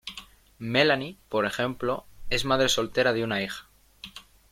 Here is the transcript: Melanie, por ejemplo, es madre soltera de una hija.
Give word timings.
Melanie, 0.57 1.19
por 1.29 1.45
ejemplo, 1.45 2.07
es 2.31 2.43
madre 2.43 2.69
soltera 2.69 3.13
de 3.13 3.23
una 3.23 3.43
hija. 3.43 3.67